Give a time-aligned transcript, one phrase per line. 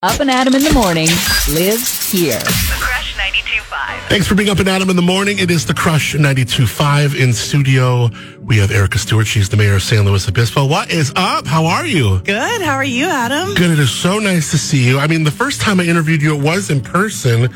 [0.00, 1.08] Up and Adam in the morning
[1.52, 2.38] lives here.
[2.38, 4.08] The Crush 92.5.
[4.08, 5.40] Thanks for being up and Adam in the morning.
[5.40, 8.08] It is the Crush 92.5 in studio.
[8.40, 9.26] We have Erica Stewart.
[9.26, 10.66] She's the mayor of San Luis Obispo.
[10.66, 11.48] What is up?
[11.48, 12.20] How are you?
[12.20, 12.62] Good.
[12.62, 13.56] How are you, Adam?
[13.56, 13.72] Good.
[13.72, 15.00] It is so nice to see you.
[15.00, 17.48] I mean, the first time I interviewed you, it was in person,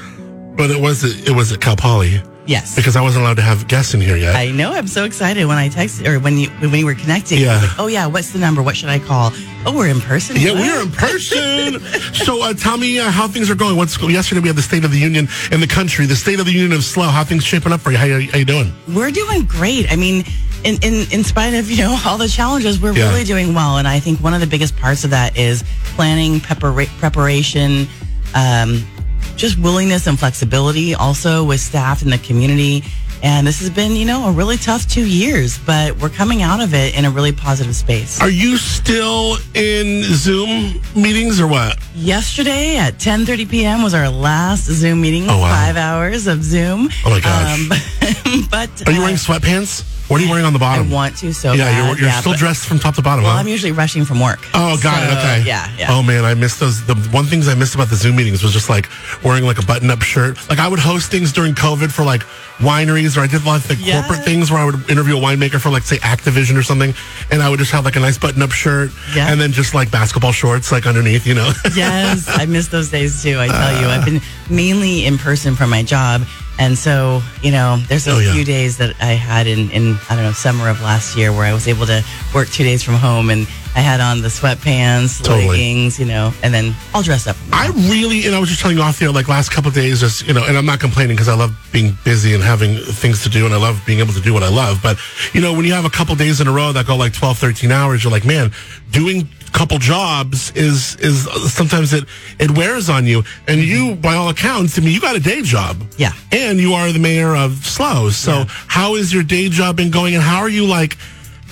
[0.56, 2.74] but it was it was at Cal Poly Yes.
[2.74, 4.34] because I wasn't allowed to have guests in here yet.
[4.34, 4.72] I know.
[4.72, 7.38] I'm so excited when I texted or when you when we were connecting.
[7.40, 7.60] Yeah.
[7.60, 8.06] Like, oh yeah.
[8.06, 8.62] What's the number?
[8.62, 9.30] What should I call?
[9.64, 10.36] Oh, we're in person.
[10.38, 10.60] yeah, What?
[10.62, 11.80] we are in person.
[12.14, 13.76] so uh, tell me uh, how things are going.
[13.76, 14.40] What's yesterday?
[14.40, 16.72] We had the State of the Union in the country, the State of the Union
[16.72, 17.04] of SLO.
[17.04, 17.96] How things shaping up for you?
[17.98, 18.72] How, how you doing?
[18.88, 19.90] We're doing great.
[19.92, 20.24] I mean,
[20.64, 23.08] in, in in spite of you know all the challenges, we're Yeah.
[23.10, 23.78] really doing well.
[23.78, 25.62] And I think one of the biggest parts of that is
[25.94, 27.86] planning, prepara- preparation,
[28.34, 28.84] um,
[29.36, 30.94] just willingness and flexibility.
[30.94, 32.82] Also with staff in the community.
[33.24, 36.60] And this has been, you know, a really tough two years, but we're coming out
[36.60, 38.20] of it in a really positive space.
[38.20, 41.78] Are you still in Zoom meetings or what?
[41.94, 43.82] Yesterday at 10:30 p.m.
[43.84, 45.30] was our last Zoom meeting.
[45.30, 45.50] Oh, wow.
[45.54, 46.88] Five hours of Zoom.
[47.06, 47.60] Oh, my gosh.
[47.60, 47.68] Um,
[48.50, 49.88] but Are you uh, wearing sweatpants?
[50.10, 50.90] What are you wearing on the bottom?
[50.90, 51.86] I want to so yeah, bad.
[51.98, 53.38] you're, you're still but- dressed from top to bottom, Well, huh?
[53.38, 54.40] I'm usually rushing from work.
[54.52, 55.16] Oh, got it.
[55.16, 55.48] Okay.
[55.48, 55.86] Yeah, yeah.
[55.90, 56.84] Oh man, I missed those.
[56.84, 58.88] The one things I missed about the Zoom meetings was just like
[59.24, 60.36] wearing like a button-up shirt.
[60.50, 62.22] Like I would host things during COVID for like
[62.58, 64.02] wineries, or I did like the Yeah.
[64.02, 66.92] corporate things where I would interview a winemaker for like say Activision or something,
[67.30, 69.32] and I would just have like a nice button-up shirt, Yeah.
[69.32, 71.52] and then just like basketball shorts like underneath, you know.
[71.74, 73.38] yes, I miss those days too.
[73.38, 76.22] I tell you, I've been mainly in person for my job,
[76.58, 78.32] and so you know, there's a Oh, yeah.
[78.34, 81.44] few days that I had in in I don't know summer of last year where
[81.44, 85.22] I was able to work two days from home, and I had on the sweatpants,
[85.22, 85.48] Totally.
[85.48, 87.36] leggings, you know, and then all dressed up.
[87.52, 90.00] I really, and I was just telling you off air, like last couple of days,
[90.00, 93.22] just you know, and I'm not complaining because I love being busy and having things
[93.22, 94.80] to do, and I love being able to do what I love.
[94.82, 94.98] But
[95.32, 97.38] you know, when you have a couple days in a row that go like 12,
[97.38, 98.52] 13 hours, you're like, man,
[98.90, 99.26] doing
[99.62, 102.04] couple jobs is is sometimes it
[102.40, 103.22] it wears on you.
[103.46, 106.12] And you, by all accounts, I mean, you got a day job, Yeah.
[106.32, 108.16] and you are the mayor of Slows.
[108.16, 110.96] So how is your day job been going, and how are you like?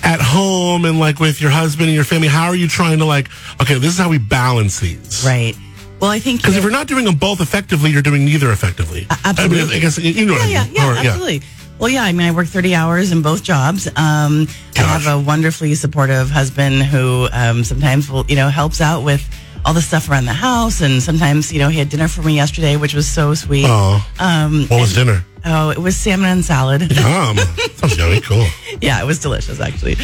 [0.02, 3.04] At home and like with your husband and your family, how are you trying to
[3.04, 3.28] like?
[3.60, 5.54] Okay, this is how we balance these, Right.
[6.00, 9.06] Well, I think because if you're not doing them both effectively, you're doing neither effectively.
[9.26, 9.60] absolutely.
[9.60, 10.74] I, mean, I guess you know what yeah, I mean.
[10.74, 11.42] yeah, yeah, Or- absolutely.
[11.80, 13.86] Well, yeah, I mean, I work 30 hours in both jobs.
[13.96, 14.46] Um,
[14.76, 19.26] I have a wonderfully supportive husband who um, sometimes will, you know, helps out with
[19.64, 20.82] all the stuff around the house.
[20.82, 23.64] And sometimes, you know, he had dinner for me yesterday, which was so sweet.
[23.66, 25.24] Oh, Um, what was dinner?
[25.44, 26.82] Oh, it was salmon and salad.
[26.98, 27.36] Um,
[27.76, 28.20] sounds yummy.
[28.20, 28.46] Cool.
[28.80, 29.96] yeah, it was delicious actually.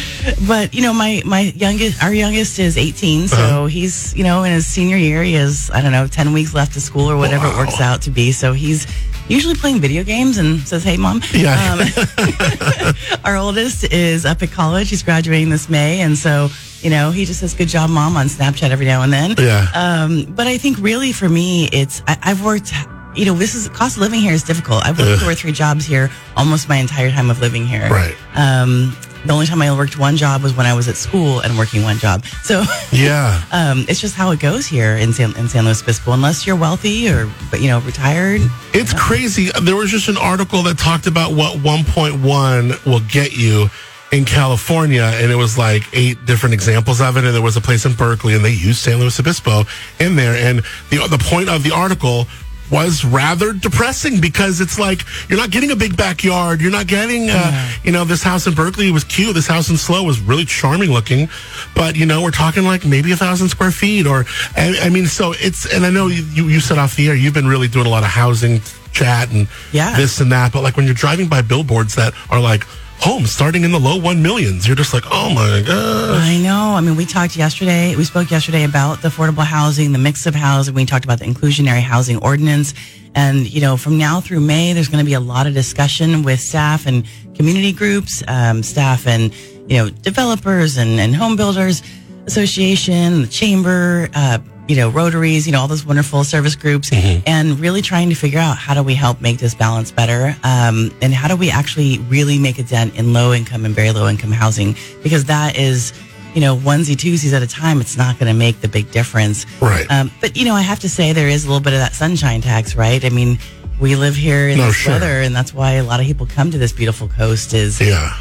[0.47, 3.65] But you know, my my youngest, our youngest is 18, so Uh-huh.
[3.65, 5.23] he's you know in his senior year.
[5.23, 7.53] He has I don't know 10 weeks left of school or whatever Wow.
[7.53, 8.31] it works out to be.
[8.31, 8.87] So he's
[9.29, 11.55] usually playing video games and says, "Hey, mom." Yeah.
[11.73, 12.93] Um,
[13.25, 14.89] our oldest is up at college.
[14.89, 16.49] He's graduating this May, and so
[16.81, 19.35] you know he just says, "Good job, mom," on Snapchat every now and then.
[19.37, 19.67] Yeah.
[19.75, 22.73] Um, but I think really for me, it's I, I've worked.
[23.17, 24.85] You know, this is cost of living here is difficult.
[24.85, 25.19] I've worked Ugh.
[25.21, 27.89] two or three jobs here almost my entire time of living here.
[27.89, 28.15] Right.
[28.35, 28.95] Um,
[29.25, 31.81] the only time I worked one job was when I was at school and working
[31.81, 32.23] one job.
[32.43, 33.41] So Yeah.
[33.51, 36.11] um, it's just how it goes here in San, in San Luis Obispo.
[36.11, 38.41] Unless you're wealthy or but you know retired.
[38.73, 39.49] It's crazy.
[39.63, 43.69] There was just an article that talked about what 1.1 will get you
[44.13, 47.25] in California, and it was like eight different examples of it.
[47.25, 49.63] And there was a place in Berkeley, and they used San Luis Obispo
[49.99, 50.35] in there.
[50.35, 50.59] And
[50.91, 52.27] the the point of the article
[52.71, 56.59] was rather depressing because it's like you're not getting a big backyard.
[56.61, 59.33] You're not getting, uh, you know, this house in Berkeley was cute.
[59.35, 61.29] This house in SLO was really charming looking,
[61.75, 65.05] but you know, we're talking like maybe a thousand square feet or, I, I mean,
[65.07, 67.85] so it's, and I know you, you said off the air, you've been really doing
[67.85, 68.59] a lot of housing
[68.91, 69.95] chat and Yeah.
[69.95, 72.65] this and that, but like when you're driving by billboards that are like
[72.99, 76.21] homes starting in the low one millions, you're just like, oh my god.
[76.21, 76.75] I know.
[76.75, 77.95] I mean, we talked yesterday.
[77.95, 80.73] We spoke yesterday about the affordable housing, the mix of housing.
[80.73, 82.73] We talked about the inclusionary housing ordinance.
[83.15, 86.23] And, you know, from now through May, there's going to be a lot of discussion
[86.23, 87.05] with staff and
[87.35, 89.33] community groups, um, staff and,
[89.69, 91.81] you know, developers and, and home builders
[92.27, 97.59] association, the chamber, uh, you know, Rotaries, you know, all those wonderful service groups, and
[97.59, 101.13] really trying to figure out how do we help make this balance better, um, and
[101.13, 104.31] how do we actually really make a dent in low income and very low income
[104.31, 105.93] housing, because that is,
[106.33, 107.79] you know, onesie twosies at a time.
[107.81, 109.89] It's not going to make the big difference, Right.
[109.89, 111.93] Um, but you know, I have to say there is a little bit of that
[111.93, 113.03] sunshine tax, right?
[113.03, 113.39] I mean,
[113.79, 114.93] we live here in No, this sure.
[114.93, 117.53] weather, and that's why a lot of people come to this beautiful coast.
[117.53, 118.15] Is Yeah.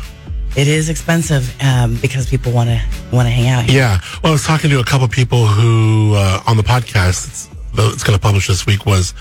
[0.56, 2.80] It is expensive um, because people want to
[3.12, 3.78] want to hang out here.
[3.78, 4.00] Yeah.
[4.22, 7.48] Well, I was talking to a couple of people who uh, on the podcast it's,
[7.94, 9.14] it's going to publish this week was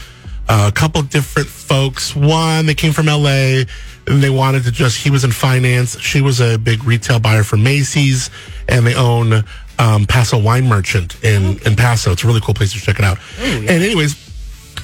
[0.47, 2.15] uh, a couple different folks.
[2.15, 3.63] One, they came from LA
[4.07, 5.99] and they wanted to just, he was in finance.
[5.99, 8.29] She was a big retail buyer for Macy's
[8.69, 9.43] and they own
[9.79, 12.11] um, Paso Wine Merchant in in Paso.
[12.11, 13.17] It's a really cool place to check it out.
[13.39, 14.15] And anyways,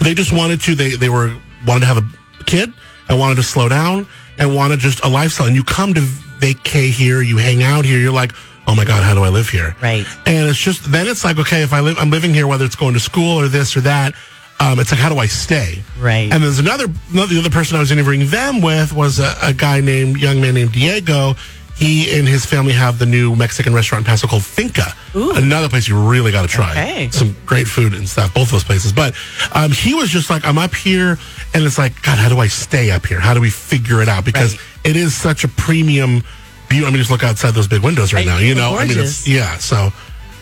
[0.02, 0.76] they just wanted to.
[0.76, 2.74] They they were wanted to have a kid
[3.08, 4.08] and wanted to slow down
[4.38, 5.48] and wanted just a lifestyle.
[5.48, 6.02] And you come to
[6.42, 8.00] vacay here, you hang out here.
[8.00, 8.34] You're like,
[8.68, 9.76] oh my god, how do I live here?
[9.82, 10.06] Right.
[10.26, 12.76] And it's just then it's like, okay, if I live, I'm living here, whether it's
[12.76, 14.16] going to school or this or that.
[14.60, 15.82] Um, it's like, how do I stay?
[16.00, 16.32] Right.
[16.32, 19.54] And there's another, another the other person I was interviewing them with was a, a
[19.54, 21.34] guy named young man named Diego.
[21.82, 24.94] He and his family have the new Mexican restaurant in Paso called Finca.
[25.16, 25.32] Ooh.
[25.32, 26.70] Another place you really got to try.
[26.74, 27.10] Okay.
[27.10, 28.94] Some great food and stuff, both those places.
[28.94, 29.16] But
[29.56, 31.18] um, he was just like, I'm up here,
[31.56, 33.20] and it's like, God, how do I stay up here?
[33.20, 34.24] How do we figure it out?
[34.26, 34.92] Because Right.
[34.92, 36.22] it is such a premium
[36.70, 36.86] view.
[36.86, 38.32] I mean, just look outside those big windows right Right.
[38.32, 38.38] now.
[38.38, 39.58] You know, I mean, it's yeah.
[39.58, 39.92] So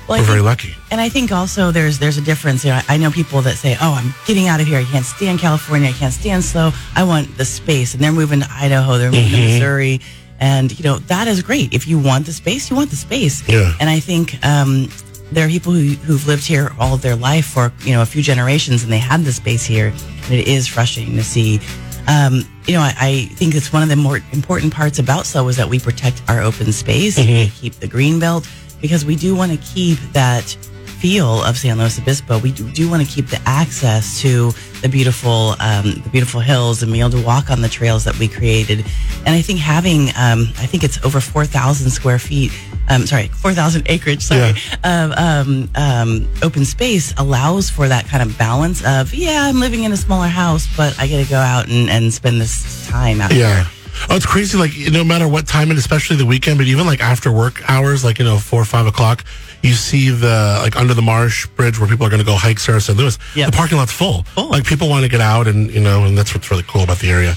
[0.10, 0.76] Well, we're very lucky.
[0.92, 2.66] And I think also there's there's a difference.
[2.66, 4.80] You know, I know people that say, "Oh, I'm getting out of here.
[4.80, 5.88] I can't stand California.
[5.88, 6.74] I can't stand SLO.
[6.98, 8.98] I want the space." And they're moving to Idaho.
[8.98, 9.36] They're moving Mm-hmm.
[9.36, 10.02] to Missouri.
[10.40, 11.74] And you know that is great.
[11.74, 13.48] If you want the space, you want the space.
[13.48, 13.74] Yeah.
[13.80, 14.90] And I think um,
[15.32, 18.06] there are people who, who've lived here all of their life for you know a
[18.06, 19.88] few generations, and they had the space here.
[20.26, 21.60] And it is frustrating to see.
[22.08, 25.48] Um, you know, I, I think it's one of the more important parts about SLO
[25.48, 28.50] is that we protect our open space, we keep the green belt,
[28.82, 30.58] because we do want to keep that
[31.00, 32.40] feel of San Luis Obispo.
[32.40, 34.52] We do, do want to keep the access to
[34.82, 38.18] the beautiful, um, the beautiful hills and be able to walk on the trails that
[38.20, 38.86] we created.
[39.26, 42.52] And I think having, um, I think it's over four thousand square feet.
[42.90, 44.24] Um, sorry, four thousand acreage.
[44.24, 44.52] Sorry,
[44.84, 49.84] of um, um, open space allows for that kind of balance of yeah, I'm living
[49.84, 53.22] in a smaller house, but I get to go out and, and spend this time
[53.22, 53.64] out Yeah.
[53.64, 53.72] here.
[54.12, 54.58] Oh, it's crazy.
[54.58, 58.04] Like no matter what time, and especially the weekend, but even like after work hours,
[58.04, 59.24] like you know four or five o'clock,
[59.62, 62.60] you see the like under the Marsh Bridge where people are going to go hike
[62.60, 63.20] Cerro San Luis.
[63.36, 63.52] Yep.
[63.52, 64.24] The parking lot's full.
[64.24, 64.50] Full.
[64.50, 66.98] Like people want to get out, and you know, and that's what's really cool about
[67.00, 67.36] the area.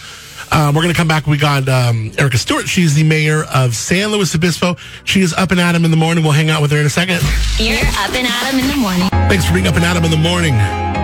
[0.50, 1.26] Um, we're going to come back.
[1.26, 2.68] We got um, Erica Stewart.
[2.68, 4.76] She's the mayor of San Luis Obispo.
[5.04, 6.24] She is up and at 'em in the morning.
[6.24, 7.22] We'll hang out with her in a second.
[7.58, 9.08] You're up and at 'em in the morning.
[9.28, 10.54] Thanks for being up and at 'em in the morning.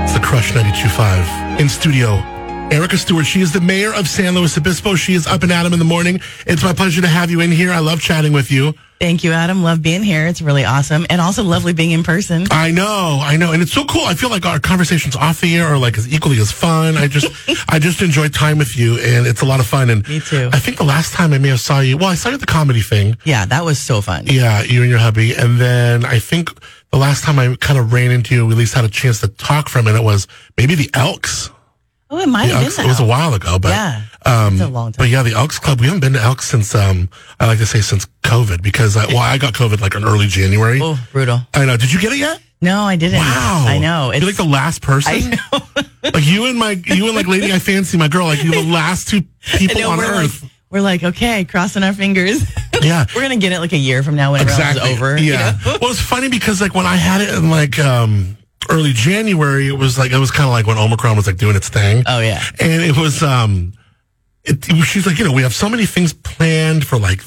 [0.05, 2.23] It's the Crush 92.5 in studio.
[2.71, 4.95] Erica Stewart, she is the mayor of San Luis Obispo.
[4.95, 6.21] She is up and at 'em in the morning.
[6.47, 7.73] It's my pleasure to have you in here.
[7.73, 8.75] I love chatting with you.
[9.01, 9.63] Thank you, Adam.
[9.63, 10.27] Love being here.
[10.27, 12.47] It's really awesome, and also lovely being in person.
[12.51, 14.05] I know, I know, and it's so cool.
[14.05, 16.97] I feel like our conversations off the air are like as equally as fun.
[16.99, 17.27] I just,
[17.71, 19.89] I just enjoy time with you, and it's a lot of fun.
[19.89, 20.51] And Me too.
[20.53, 22.41] I think the last time I may have saw you, well, I saw you at
[22.41, 23.17] the comedy thing.
[23.25, 24.25] Yeah, that was so fun.
[24.27, 26.51] Yeah, you and your hubby, and then I think
[26.93, 29.21] the last time I kind of ran into you, we at least had a chance
[29.21, 30.27] to talk from, it, it was
[30.59, 31.51] maybe the Elks.
[32.11, 34.63] Oh, it might have Elks been it was a while ago, but Yeah, um, it's
[34.63, 35.05] a long time.
[35.05, 35.81] But yeah, the Elks Club.
[35.81, 37.09] We haven't been to Elks since um,
[37.39, 40.27] I like to say since COVID because I, well, I got COVID like in early
[40.27, 40.81] January.
[40.83, 41.41] Oh, brutal.
[41.55, 41.77] I know.
[41.77, 42.41] Did you get it yet?
[42.61, 43.19] No, I didn't.
[43.21, 43.65] Wow.
[43.69, 44.11] I know.
[44.13, 45.13] You're like the last person.
[45.15, 45.21] I
[45.53, 45.83] know.
[46.15, 48.27] like you and my you and like Lady I Fancy, my girl.
[48.27, 49.23] Like you're the last two
[49.59, 50.43] people know, on we're earth.
[50.43, 52.43] like we're like okay, crossing our fingers.
[52.81, 53.07] Yeah.
[53.13, 54.81] we're gonna get it like a year from now when exactly.
[54.93, 55.19] everyone's over.
[55.19, 55.59] you Yeah.
[55.67, 55.79] know?
[55.81, 58.37] well, it's funny because like when I had it in like um
[58.69, 61.57] early January, it was like it was kind of like when Omicron was like doing
[61.57, 62.05] its thing.
[62.07, 62.43] Oh yeah.
[62.61, 63.73] and it was um
[64.45, 67.21] it, it was- she's like you know we have so many things planned for like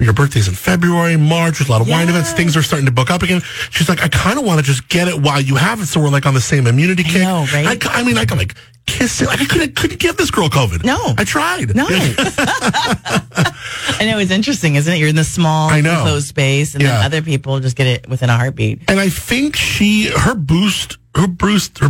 [0.00, 1.58] your birthday's in February, March.
[1.58, 2.32] There's a lot of wine events.
[2.32, 3.40] Things are starting to book up again.
[3.70, 6.00] She's like, I kind of want to just get it while you have it, so
[6.00, 7.22] we're like on the same immunity kick.
[7.22, 7.86] know, right?
[7.86, 8.56] I, I mean, I can like
[8.86, 9.28] kiss it.
[9.28, 10.82] Like I couldn't couldn't give this girl COVID.
[10.84, 10.98] No.
[11.16, 11.76] I tried.
[11.76, 11.86] No.
[14.04, 14.98] I know it's interesting, isn't it?
[14.98, 15.96] You're in the small, I know.
[15.98, 16.90] enclosed space, and Yeah.
[16.98, 18.82] then other people just get it within a heartbeat.
[18.88, 21.88] And I think she, her boost, her boost, her,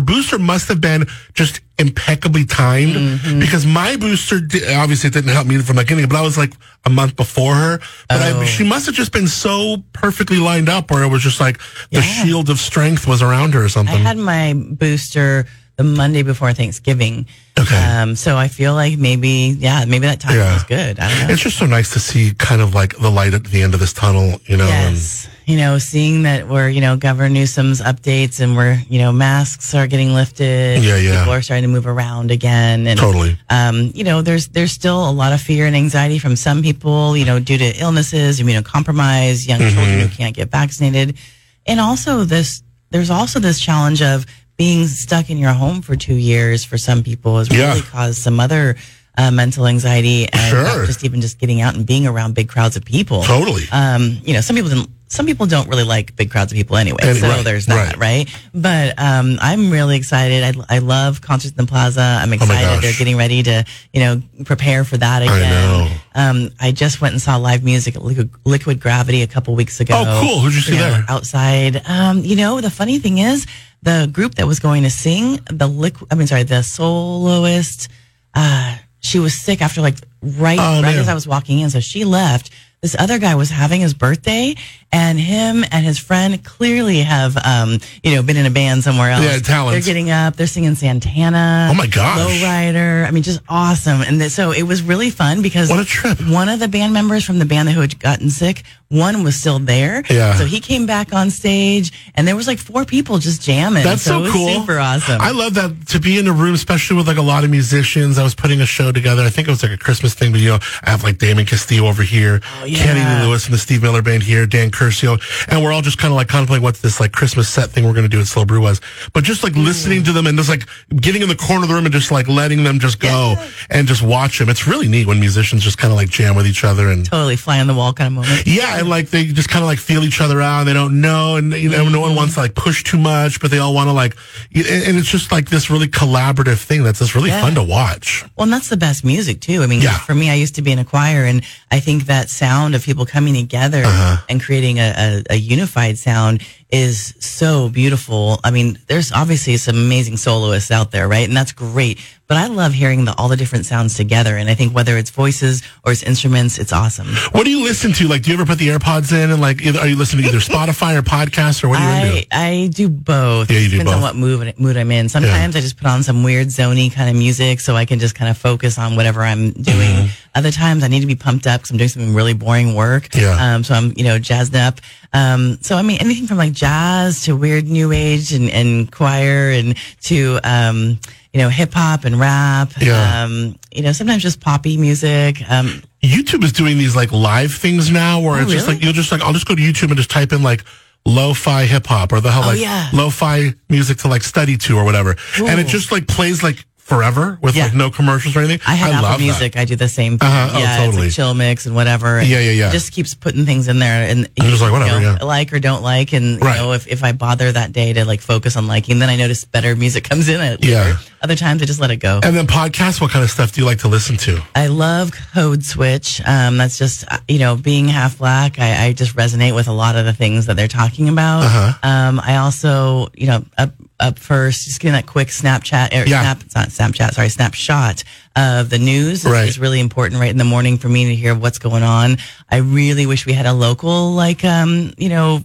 [0.00, 3.40] booster must have been just impeccably timed Mm-hmm.
[3.40, 4.40] because my booster
[4.76, 7.54] obviously it didn't help me from the beginning, but I was like a month before
[7.54, 7.78] her.
[8.08, 8.44] But I, Oh.
[8.44, 11.58] she must have just been so perfectly lined up where it was just like
[11.92, 12.24] the Yeah.
[12.24, 13.94] shield of strength was around her or something.
[13.94, 15.46] I had my booster
[15.76, 17.26] the Monday before Thanksgiving.
[17.58, 17.76] Okay.
[17.76, 20.54] Um, so I feel like maybe, yeah, maybe that time Yeah.
[20.54, 20.98] was good.
[21.00, 21.32] I don't know.
[21.34, 23.80] it's just so nice to see kind of like the light at the end of
[23.80, 24.64] this tunnel, you know.
[24.68, 25.28] and- Yes.
[25.46, 29.74] You know, seeing that we're, you know, Governor Newsom's updates and we're, you know, masks
[29.74, 30.82] are getting lifted.
[30.82, 31.18] Yeah, yeah.
[31.18, 32.86] People are starting to move around again.
[32.86, 33.36] And, Totally.
[33.50, 37.14] um, you know, there's, there's still a lot of fear and anxiety from some people,
[37.14, 39.74] you know, due to illnesses, immunocompromised, young Mm-hmm.
[39.76, 41.18] children who can't get vaccinated.
[41.66, 44.24] And also this, there's also this challenge of
[44.56, 47.68] being stuck in your home for two years for some people has Yeah.
[47.70, 48.76] really caused some other
[49.16, 50.86] uh, mental anxiety and Sure.
[50.86, 53.62] just even just getting out and being around big crowds of people Totally.
[53.72, 54.90] um, you know, some people didn't.
[55.08, 57.98] Some people don't really like big crowds of people anyway, And- so right, there's that,
[57.98, 58.28] right?
[58.52, 60.42] But um, I'm really excited.
[60.42, 62.00] I, I love concerts in the plaza.
[62.00, 62.64] I'm Oh excited.
[62.64, 62.82] gosh.
[62.82, 65.40] They're getting ready to, you know, prepare for that again.
[65.40, 65.88] know.
[66.16, 69.94] Um, I just went and saw live music at Liquid, Gravity a couple weeks ago.
[69.96, 70.40] Oh, cool.
[70.40, 71.04] Who'd you see know, there?
[71.08, 71.82] Outside.
[71.86, 73.46] Um, you know, the funny thing is,
[73.82, 76.10] the group that was going to sing the liquid.
[76.10, 77.88] I mean, sorry, the soloist.
[78.34, 80.98] Uh, she was sick after like right Oh, right man.
[80.98, 82.50] as I was walking in, so she left.
[82.80, 84.54] this other guy was having his birthday,
[84.94, 89.10] and him and his friend clearly have, um, you know, been in a band somewhere
[89.10, 89.24] else.
[89.24, 89.72] Yeah, talents.
[89.74, 90.36] They're getting up.
[90.36, 91.68] They're singing Santana.
[91.70, 92.18] Oh my gosh.
[92.20, 93.04] Lowrider.
[93.06, 94.00] I mean, just awesome.
[94.02, 96.18] And th- so it was really fun because What a trip.
[96.28, 99.58] One of the band members from the band who had gotten sick, one was still
[99.58, 100.04] there.
[100.08, 100.34] Yeah.
[100.36, 103.82] So he came back on stage, and there was like four people just jamming.
[103.82, 104.48] That's so, it was cool.
[104.60, 105.20] Super awesome.
[105.20, 108.18] I love that to be in a room, especially with like a lot of musicians.
[108.18, 109.22] I was putting a show together.
[109.22, 111.46] I think it was like a Christmas thing, but you know, I have like Damon
[111.46, 112.78] Castillo over here, Oh, yeah.
[112.78, 116.12] Kenny Lewis from the Steve Miller Band here, Dan Curcio, and we're all just kind
[116.12, 118.44] of like contemplating what's this like Christmas set thing we're going to do at SLO
[118.44, 118.80] Brew was.
[119.12, 121.74] But just like listening to them and just like getting in the corner of the
[121.74, 123.36] room and just like letting them just go
[123.70, 124.48] and just watch them.
[124.48, 127.36] It's really neat when musicians just kind of like jam with each other and totally
[127.36, 128.46] fly on the wall kind of moment.
[128.46, 130.64] yeah, and like they just kind of like feel each other out.
[130.64, 133.50] They don't know, and you know, no one wants to like push too much, but
[133.50, 134.16] they all want to like,
[134.54, 137.40] and and it's just like this really collaborative thing that's just really Yeah.
[137.40, 138.24] fun to watch.
[138.36, 139.62] Well, and that's the best music too.
[139.62, 139.98] I mean, Yeah.
[139.98, 142.84] for me, I used to be in a choir, and I think that sound of
[142.84, 144.16] people coming together Uh-huh.
[144.28, 148.40] and creating a, a, a unified sound is so beautiful.
[148.42, 151.26] I mean, there's obviously some amazing soloists out there, right?
[151.26, 151.98] And that's great.
[152.34, 154.36] But I love hearing the, all the different sounds together.
[154.36, 157.06] And I think whether it's voices or it's instruments, it's awesome.
[157.30, 158.08] What do you listen to?
[158.08, 160.30] Like, do you ever put the AirPods in and like, either, are you listening to
[160.30, 162.26] either Spotify or podcasts or what are you into?
[162.32, 163.52] I, I do both.
[163.52, 165.08] Yeah, you do Depends on what mood, mood I'm in.
[165.08, 168.16] Sometimes I just put on some weird zony kind of music so I can just
[168.16, 169.94] kind of focus on whatever I'm doing.
[169.94, 170.08] Mm-hmm.
[170.34, 173.14] Other times I need to be pumped up because I'm doing some really boring work.
[173.14, 173.54] Yeah.
[173.54, 174.80] Um, so I'm, you know, jazzed up.
[175.12, 179.50] Um, so I mean, anything from like jazz to weird new age and, and choir
[179.50, 180.98] and to, um,
[181.34, 182.72] you know, hip hop and rap.
[182.80, 183.24] Yeah.
[183.24, 185.38] Um, you know, sometimes just poppy music.
[185.50, 188.92] Um, YouTube is doing these like live things now where Oh, it's just like, you'll
[188.94, 190.64] just like, I'll just go to YouTube and just type in like,
[191.06, 192.88] lo-fi hip hop or the hell Oh, like yeah.
[192.94, 195.16] lo-fi music to like study to or whatever.
[195.38, 197.64] And it just like plays like forever with Yeah.
[197.64, 198.60] like no commercials or anything.
[198.66, 199.22] I have love Apple that.
[199.24, 199.56] Music.
[199.56, 200.28] I do the same thing.
[200.28, 200.50] Uh-huh.
[200.52, 200.88] Oh, totally.
[200.88, 202.18] it's like chill mix and whatever.
[202.18, 202.70] and Yeah, yeah, yeah.
[202.70, 205.24] Just keeps putting things in there, and I'm just like, you whatever, know, yeah.
[205.24, 206.56] like or don't like, and Right.
[206.56, 209.16] you know, if, if I bother that day to like focus on liking, then I
[209.16, 210.40] notice better music comes in.
[210.42, 210.98] It Yeah.
[211.22, 212.20] Other times I just let it go.
[212.22, 214.42] And then podcasts, what kind of stuff do you like to listen to?
[214.54, 216.20] I love Code Switch.
[216.26, 219.72] Um, that's just uh, you know, being half black, I, I just resonate with a
[219.72, 221.44] lot of the things that they're talking about.
[221.44, 221.72] Uh-huh.
[221.88, 223.70] Um, I also, you know, up
[224.00, 226.20] up first, just getting that quick Snapchat, or Yeah.
[226.22, 228.02] snap, it's not Snapchat, sorry, snapshot
[228.36, 229.48] of the news Right.
[229.48, 232.18] is really important right in the morning for me to hear what's going on.
[232.50, 235.42] I really wish we had a local, like, um, you know,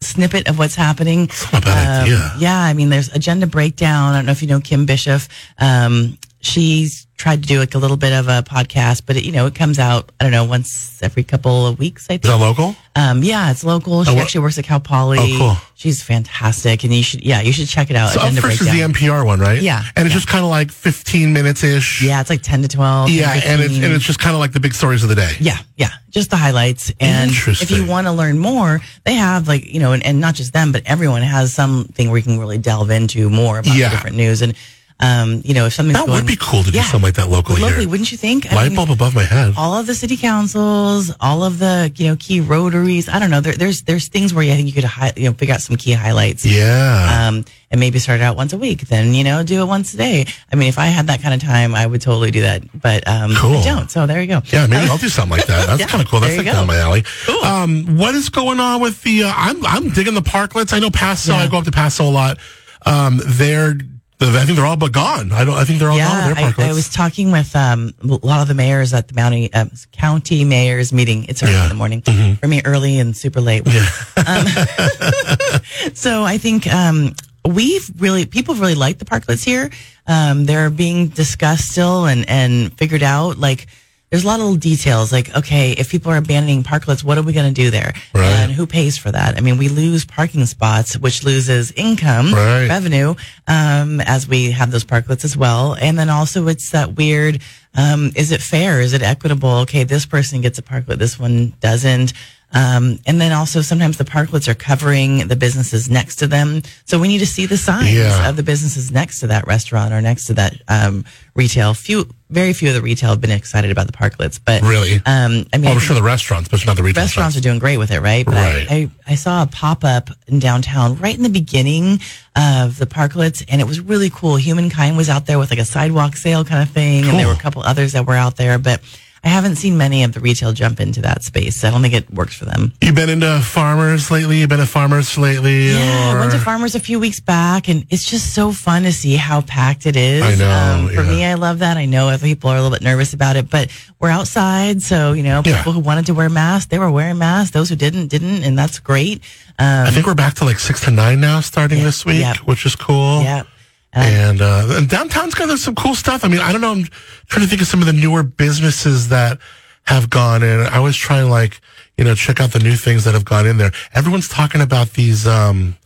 [0.00, 1.28] snippet of what's happening.
[1.52, 2.32] not a bad Um.
[2.38, 4.14] Yeah, I mean, there's agenda breakdown.
[4.14, 5.20] I don't know if you know Kim Bishop.
[5.58, 9.32] Um, she's tried to do like a little bit of a podcast, but it, you
[9.32, 12.28] know, it comes out, I don't know, once every couple of weeks, I Is that
[12.28, 12.40] think.
[12.40, 12.74] local?
[12.96, 14.04] Um, yeah, it's local.
[14.04, 15.18] She Oh, actually works at Cal Poly.
[15.20, 15.56] Oh, cool.
[15.74, 16.82] She's fantastic.
[16.82, 18.12] And you should, yeah, you should check it out.
[18.12, 19.60] So agenda first is the NPR one, right?
[19.60, 20.18] Yeah, And it's yeah.
[20.18, 22.02] just kind of like 15 minutes ish.
[22.02, 23.10] yeah, it's like 10 to 12.
[23.10, 23.34] Yeah.
[23.38, 25.32] 10 And it's, and it's just kind of like the big stories of the day.
[25.40, 26.90] Yeah, yeah, just the highlights.
[27.00, 30.36] And if you want to learn more, they have like, you know, and, and not
[30.36, 33.90] just them, but everyone has something where you can really delve into more about Yeah.
[33.90, 34.40] different news.
[34.40, 34.54] And,
[35.00, 36.84] um, you know, if something's That going, would be cool to do Yeah.
[36.84, 37.88] something like that locally lovely, here.
[37.88, 38.52] wouldn't you think?
[38.52, 39.54] I Light mean, bulb above my head.
[39.56, 43.08] all of the city councils, all of the you know key rotaries.
[43.08, 43.40] I don't know.
[43.40, 45.76] There, there's there's things where I think you could hi- you know figure out some
[45.76, 46.44] key highlights.
[46.44, 47.28] Yeah.
[47.28, 48.88] Um, and maybe start it out once a week.
[48.88, 50.26] Then you know do it once a day.
[50.52, 52.62] I mean, if I had that kind of time, I would totally do that.
[52.78, 53.58] But um, Cool.
[53.58, 53.90] I don't.
[53.90, 54.42] So there you go.
[54.46, 55.66] yeah, maybe I'll do something like that.
[55.66, 56.20] That's Yeah, kind of cool.
[56.20, 57.04] That's like down my alley.
[57.26, 57.42] Cool.
[57.44, 59.24] Um, what is going on with the?
[59.24, 60.72] Uh, I'm I'm digging the parklets.
[60.72, 61.32] I know Paso.
[61.32, 61.38] Yeah.
[61.38, 62.38] I go up to Paso a lot.
[62.84, 63.78] Um, they're
[64.22, 65.32] I think they're all but gone.
[65.32, 65.54] I don't.
[65.56, 66.34] I think they're all gone.
[66.36, 66.70] Yeah, Their I.
[66.70, 70.44] I was talking with um, a lot of the mayors at the Mountie, um, county
[70.44, 71.24] mayors meeting.
[71.24, 71.58] It's early Yeah.
[71.60, 71.64] Mm-hmm.
[71.64, 73.66] in the morning for me, early and super late.
[73.66, 74.46] Um,
[75.94, 77.14] so I think um,
[77.46, 79.70] we've really people really like the parklets here.
[80.06, 83.38] Um, they're being discussed still and and figured out.
[83.38, 83.66] Like
[84.10, 85.12] there's a lot of little details.
[85.12, 87.92] Like okay, if people are abandoning parklets, what are we going to do there?
[88.14, 88.24] Right.
[88.24, 89.36] And who pays for that?
[89.36, 92.68] I mean, we lose parking spots, which loses income Right.
[92.68, 93.14] revenue
[93.46, 95.74] um, as we have those parklets as well.
[95.74, 97.40] And then also it's that weird,
[97.74, 98.80] um, is it fair?
[98.80, 99.58] Is it equitable?
[99.60, 102.12] Okay, this person gets a parklet, this one doesn't.
[102.52, 106.62] Um, and then also sometimes the parklets are covering the businesses next to them.
[106.84, 108.28] So we need to see the signs Yeah.
[108.28, 111.04] of the businesses next to that restaurant or next to that um,
[111.36, 111.74] retail.
[111.74, 114.96] Few, very few of the retail have been excited about the parklets, but Really?
[114.96, 117.40] um, I mean, Well, I I'm sure the restaurants, but not the retail restaurants are
[117.40, 118.26] doing great with it, right?
[118.26, 118.66] But Right.
[118.68, 122.00] I, I, I saw a pop up in downtown right in the beginning
[122.34, 124.34] of the parklets, and it was really cool.
[124.36, 127.32] Humankind was out there with like a sidewalk sale kind of thing, and there were
[127.32, 128.58] a couple others that were out there.
[128.58, 128.80] But
[129.22, 131.62] I haven't seen many of the retail jump into that space.
[131.62, 132.72] I don't think it works for them.
[132.80, 134.38] You've been into farmers lately?
[134.40, 135.68] You been at farmers lately?
[135.72, 138.92] Yeah, I went to Farmers a few weeks back, and it's just so fun to
[138.92, 140.22] see how packed it is.
[140.22, 141.08] I know, Um, for yeah.
[141.10, 141.76] me, I love that.
[141.76, 145.12] I know other people are a little bit nervous about it, but we're outside, so
[145.12, 145.58] you know, Yeah.
[145.58, 147.50] people who wanted to wear masks, they were wearing masks.
[147.50, 149.22] Those who didn't, didn't, and that's great.
[149.58, 152.20] Um, I think we're back to like six to nine now, starting Yeah, this week,
[152.20, 152.34] yeah.
[152.46, 153.22] which is cool.
[153.22, 153.42] yeah.
[153.92, 156.24] And uh, and downtown's got some cool stuff.
[156.24, 156.72] I mean, I don't know.
[156.72, 156.84] I'm
[157.26, 159.38] trying to think of some of the newer businesses that
[159.84, 160.60] have gone in.
[160.60, 161.60] I was trying to like,
[161.98, 163.72] you know, check out the new things that have gone in there.
[163.92, 165.76] Everyone's talking about these, um,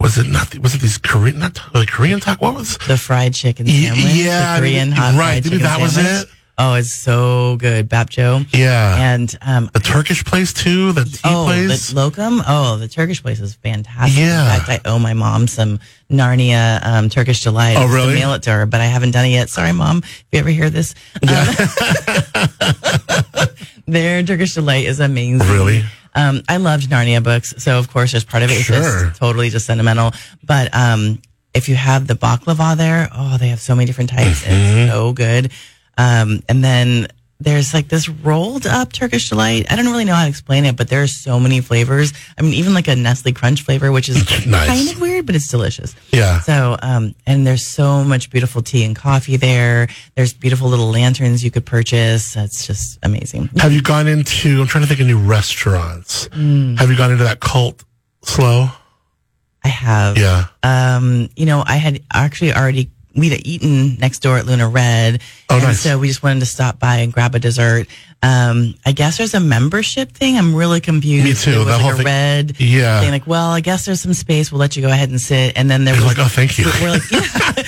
[0.00, 2.40] was it not, was it these Korean, not like Korean talk?
[2.40, 5.94] What was, the fried chicken sandwich, yeah, the Korean hot right, fried maybe that was
[5.94, 6.24] sandwich.
[6.24, 6.35] it.
[6.58, 8.46] Oh, it's so good, Bapjo.
[8.56, 9.12] yeah.
[9.12, 11.90] And um, the Turkish place too, the tea oh, place.
[11.90, 12.40] the locum.
[12.48, 14.18] Oh, the Turkish place is fantastic.
[14.18, 14.54] Yeah.
[14.54, 17.76] In fact, I owe my mom some Narnia um, Turkish delight.
[17.76, 18.14] Oh, have to really?
[18.14, 19.50] mail it to her, but I haven't done it yet.
[19.50, 19.98] Sorry, mom.
[19.98, 20.94] If you ever hear this,
[21.28, 21.46] um,
[23.86, 25.46] their Turkish delight is amazing.
[25.48, 25.84] Really?
[26.14, 28.76] Um, I loved Narnia books, so of course, there's part of it is Sure.
[29.08, 30.12] just totally just sentimental.
[30.42, 31.20] But um,
[31.52, 34.42] if you have the baklava there, oh, they have so many different types.
[34.42, 34.78] Mm-hmm.
[34.78, 35.52] It's so good.
[35.96, 39.66] Um, and then there's like this rolled up Turkish delight.
[39.70, 42.14] I don't really know how to explain it, but there are so many flavors.
[42.38, 44.68] I mean, even like a Nestle Crunch flavor, which is Nice.
[44.68, 45.94] kind of weird, but it's delicious.
[46.12, 46.40] Yeah.
[46.40, 49.88] So, um, and there's so much beautiful tea and coffee there.
[50.14, 52.32] There's beautiful little lanterns you could purchase.
[52.32, 53.50] That's just amazing.
[53.58, 56.28] Have you gone into, I'm trying to think of new restaurants.
[56.28, 56.78] Mm.
[56.78, 57.84] Have you gone into that cult
[58.22, 58.68] slow?
[59.62, 60.16] I have.
[60.16, 60.46] Yeah.
[60.62, 65.54] Um, you know, I had actually already we'd eaten next door at Luna Red, Oh,
[65.56, 65.80] and nice.
[65.80, 67.88] so we just wanted to stop by and grab a dessert.
[68.22, 70.36] Um, I guess there's a membership thing.
[70.36, 71.24] I'm really confused.
[71.24, 71.50] Me too.
[71.52, 73.00] It was That like whole a thing- red Yeah.
[73.00, 73.10] thing.
[73.10, 74.50] Like, well, I guess there's some space.
[74.50, 75.52] We'll let you go ahead and sit.
[75.56, 76.64] And then there was like, oh, thank you.
[76.80, 77.20] We're like, yeah.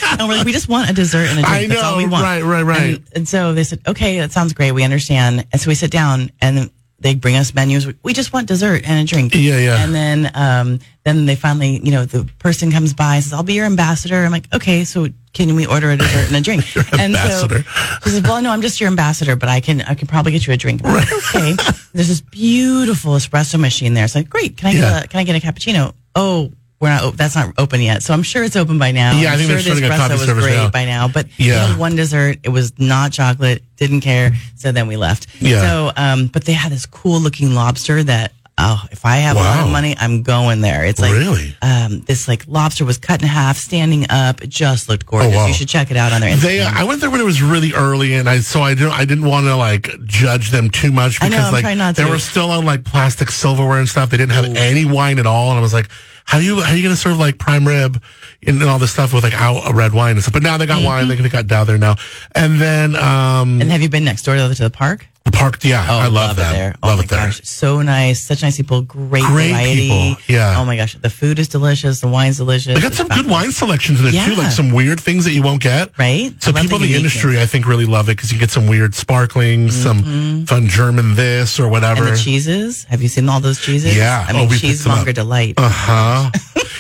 [0.19, 1.65] and we're like, we just want a dessert and a drink.
[1.65, 2.23] I That's all we want.
[2.25, 2.83] Right, right, right.
[2.97, 4.73] And, and so they said, okay, that sounds great.
[4.73, 5.47] We understand.
[5.53, 7.87] And so we sit down and they bring us menus.
[7.87, 9.35] We- We just want dessert and a drink.
[9.35, 9.85] Yeah, yeah.
[9.85, 13.45] And then, um, then they finally, you know, the person comes by and says, I'll
[13.45, 14.25] be your ambassador.
[14.25, 15.09] I'm like, okay, so
[15.47, 16.65] can we order a dessert and a drink?
[16.93, 17.63] and ambassador.
[17.63, 20.33] so she says, well, no, I'm just your ambassador, but I can, I can probably
[20.33, 20.83] get you a drink.
[20.83, 21.55] Like, okay.
[21.93, 24.05] There's this beautiful espresso machine there.
[24.05, 24.57] It's like, great.
[24.57, 24.81] Can I Yeah.
[24.81, 25.95] get a, can I get a cappuccino?
[26.15, 28.03] Oh, we're not, that's not open yet.
[28.05, 29.19] So I'm sure it's open by now.
[29.19, 30.71] Yeah, I I'm think sure they're starting a coffee was service great now.
[30.71, 31.77] by now, but Yeah.
[31.77, 32.39] one dessert.
[32.45, 33.63] It was not chocolate.
[33.77, 34.33] Didn't care.
[34.57, 35.27] So then we left.
[35.41, 35.61] Yeah.
[35.61, 39.41] So, um, but they had this cool looking lobster that, oh, if I have a
[39.41, 39.67] lot Wow.
[39.67, 40.85] of money, I'm going there.
[40.85, 41.55] It's like, Really?
[41.63, 44.43] um, this like lobster was cut in half, standing up.
[44.43, 45.33] It just looked gorgeous.
[45.33, 45.47] Oh, wow.
[45.47, 46.43] You should check it out on their Instagram.
[46.43, 49.05] They, I went there when it was really early, and I so I didn't I
[49.05, 51.97] didn't want to like judge them too much I because know, I'm like trying not
[51.97, 52.11] they to.
[52.11, 54.11] were still on like plastic silverware and stuff.
[54.11, 55.89] They didn't have any wine at all, and I was like,
[56.25, 58.03] how you how you gonna serve like prime rib
[58.47, 60.35] and all this stuff with like out a red wine and stuff?
[60.35, 61.09] But now they got wine.
[61.09, 61.97] They, they got down there now,
[62.35, 65.07] and then um and have you been next door to the, to the park?
[65.31, 65.59] The park.
[65.65, 66.53] Yeah, Oh, I love, it that.
[66.53, 66.75] there.
[66.83, 67.27] Love oh it there.
[67.27, 69.89] gosh, so nice, such nice people, great, Great variety.
[69.89, 70.57] people, yeah.
[70.59, 72.75] Oh my gosh, the food is delicious, the wine's delicious.
[72.75, 75.43] They got some good wine selections in it too, like some weird things that you
[75.43, 75.97] won't get.
[75.99, 76.33] Right?
[76.41, 77.15] So love people in the uniqueness.
[77.17, 81.15] industry, I think, really love it because you get some weird sparkling, some fun German
[81.15, 82.01] this or whatever.
[82.03, 82.09] Mm-hmm.
[82.09, 82.85] And the cheeses.
[82.85, 83.97] Have you seen all those cheeses?
[83.97, 84.25] Yeah.
[84.29, 85.55] I Oh, mean, picked cheesemonger delight.
[85.57, 86.31] Uh huh.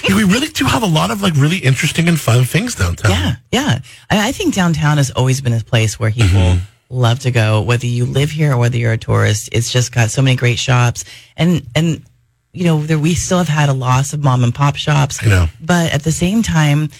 [0.08, 3.10] yeah, we really do have a lot of like really interesting and fun things downtown.
[3.12, 3.78] Yeah, yeah.
[4.10, 6.64] I, I think downtown has always been a place where people Mm-hmm.
[6.90, 9.48] Love to go, whether you live here or whether you're a tourist.
[9.52, 11.04] It's just got so many great shops,
[11.36, 12.02] and and
[12.52, 15.24] you know there, we still have had a loss of mom and pop shops.
[15.24, 15.46] I know.
[15.60, 16.90] but at the same time.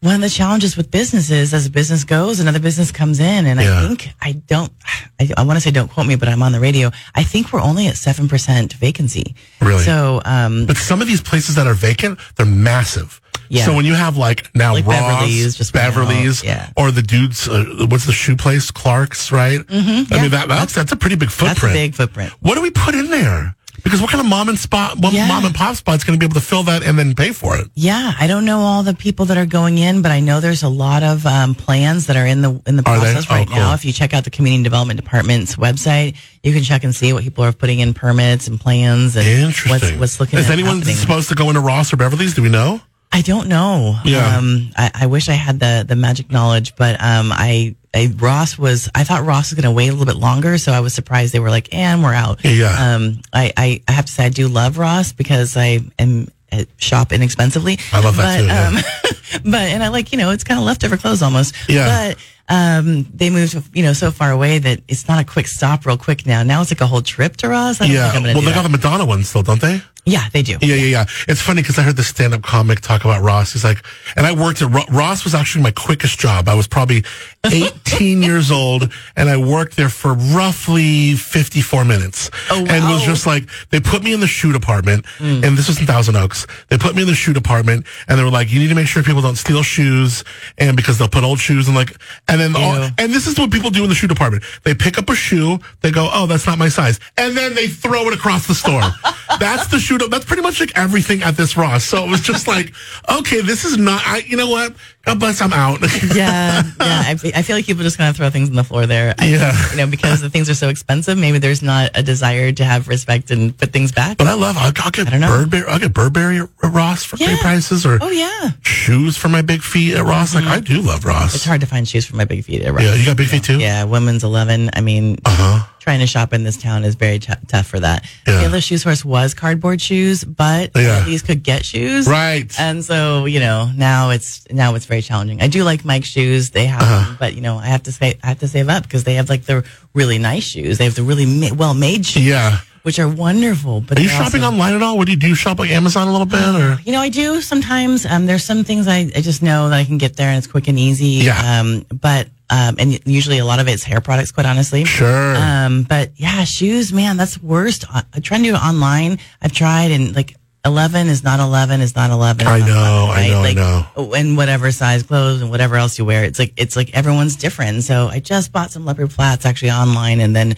[0.00, 3.58] One of the challenges with businesses, as a business goes, another business comes in, and
[3.58, 3.82] Yeah.
[3.84, 4.72] I think I don't.
[5.20, 6.90] I, I want to say, don't quote me, but I'm on the radio.
[7.16, 9.34] I think we're only at seven percent vacancy.
[9.60, 9.82] Really?
[9.82, 13.20] So, um, But some of these places that are vacant, they're massive.
[13.50, 13.64] Yeah.
[13.64, 16.70] So when you have like now Like Ross, Beverly's just Beverly's, yeah.
[16.76, 18.70] or the dudes, uh, what's the shoe place?
[18.70, 19.60] Clark's, right?
[19.60, 21.60] Mm-hmm, I mean that that's that's a pretty big footprint.
[21.62, 22.32] that's a big footprint.
[22.40, 23.56] What do we put in there?
[23.84, 25.28] Because what kind of mom and spot, what Yeah.
[25.28, 27.56] mom and pop spot's going to be able to fill that and then pay for
[27.56, 27.68] it?
[27.74, 30.62] Yeah, I don't know all the people that are going in, but I know there's
[30.62, 33.56] a lot of um, plans that are in the in the process Oh, right cool.
[33.56, 33.74] now.
[33.74, 37.22] If you check out the community development department's website, you can check and see what
[37.22, 39.70] people are putting in permits and plans and Interesting.
[39.70, 40.38] what's what's looking.
[40.38, 40.96] Is anyone happening.
[40.96, 42.34] supposed to go into Ross or Beverly's?
[42.34, 42.80] Do we know?
[43.10, 43.98] I don't know.
[44.04, 44.36] Yeah.
[44.36, 48.58] Um, I, I wish I had the the magic knowledge, but um, I, I Ross
[48.58, 48.90] was.
[48.94, 51.32] I thought Ross was going to wait a little bit longer, so I was surprised
[51.32, 52.94] they were like, "And we're out." Yeah.
[52.94, 56.28] Um, I, I I have to say I do love Ross because I am.
[56.52, 57.78] uh, Shop inexpensively.
[57.92, 58.68] I love that but, too, yeah.
[58.68, 61.54] Um, but and I like you know it's kind of leftover clothes almost.
[61.68, 62.14] Yeah.
[62.14, 65.84] But um, they moved you know so far away that it's not a quick stop,
[65.86, 66.42] real quick now.
[66.42, 67.80] Now it's like a whole trip to Ross.
[67.80, 68.04] I don't Yeah.
[68.04, 68.54] think I'm gonna Well, they that.
[68.56, 69.82] got the Madonna one still, don't they?
[70.06, 70.52] yeah, they do.
[70.62, 71.04] Yeah, yeah, yeah.
[71.26, 73.52] It's funny because I heard the stand-up comic talk about Ross.
[73.52, 73.82] He's like,
[74.16, 76.48] and I worked at Ro- Ross was actually my quickest job.
[76.48, 77.04] I was probably
[77.44, 82.30] 18 years old, and I worked there for roughly 54 minutes.
[82.50, 82.66] Oh, wow.
[82.70, 85.44] And was just like, they put me in the shoe department, Mm.
[85.44, 86.46] and this was in Thousand Oaks.
[86.68, 88.86] They put me in the shoe department, and they were like, you need to make
[88.86, 90.24] sure people don't steal shoes,
[90.56, 91.94] and because they'll put old shoes and like,
[92.28, 92.88] and then, oh, all, Ew.
[92.98, 94.44] and this is what people do in the shoe department.
[94.64, 97.68] They pick up a shoe, they go, oh, that's not my size, and then they
[97.68, 98.82] throw it across the store.
[99.38, 99.98] that's the shoe.
[99.98, 101.84] That's pretty much like everything at this Ross.
[101.84, 102.72] So it was just like,
[103.10, 104.02] okay, this is not.
[104.06, 104.74] I, you know what?
[105.14, 105.40] Bless.
[105.40, 105.80] I'm out.
[106.14, 106.62] yeah, yeah.
[106.80, 109.14] I, I feel like people just kind of throw things on the floor there.
[109.18, 109.70] I, Yeah.
[109.70, 112.88] You know, because the things are so expensive, maybe there's not a desire to have
[112.88, 114.16] respect and put things back.
[114.18, 114.56] But I love.
[114.58, 115.28] I'll, I'll get I don't know.
[115.44, 115.64] Burberry.
[115.68, 117.40] I'll get Burberry at Ross for great Yeah.
[117.40, 118.50] prices, or oh, yeah.
[118.62, 120.34] shoes for my big feet at Ross.
[120.34, 121.34] Like I do love Ross.
[121.34, 122.62] It's hard to find shoes for my big feet.
[122.62, 122.82] at Ross.
[122.82, 123.58] Yeah, you got big feet too.
[123.58, 124.70] Yeah, women's 11.
[124.74, 125.66] I mean, Uh huh.
[125.88, 128.04] Trying to shop in this town is very t- tough for that.
[128.26, 128.40] Yeah.
[128.40, 131.02] The other shoe source was cardboard shoes, but Yeah.
[131.06, 132.06] least could get shoes.
[132.06, 132.52] Right.
[132.60, 135.40] And so, you know, now it's now it's very challenging.
[135.40, 137.04] I do like Mike's shoes; they have, Uh-huh.
[137.06, 139.14] them, but you know, I have to say I have to save up because they
[139.14, 140.76] have like the really nice shoes.
[140.76, 142.58] They have the really ma- well made shoes, Yeah.
[142.82, 143.80] which are wonderful.
[143.80, 144.98] But Are you shopping also- online at all?
[144.98, 145.28] What do you do?
[145.28, 148.04] You shop like Amazon a little bit, or You know, I do sometimes.
[148.04, 150.46] Um, there's some things I, I just know that I can get there and it's
[150.46, 151.24] quick and easy.
[151.24, 151.60] Yeah.
[151.60, 154.84] Um, but um, and usually a lot of it's hair products, quite honestly.
[154.84, 155.36] sure?
[155.36, 157.84] Um, but yeah, shoes, man, that's worst.
[157.92, 159.18] I, try to do it online.
[159.42, 160.34] I've tried and like
[160.64, 162.46] 11 is not 11 is not 11.
[162.46, 163.52] is I not know, 11, I know, I
[163.96, 164.12] know.
[164.14, 167.84] And whatever size clothes and whatever else you wear, it's like, it's like everyone's different.
[167.84, 170.54] So I just bought some leopard flats actually online and then